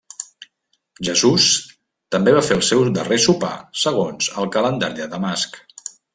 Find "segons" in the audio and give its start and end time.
3.83-4.33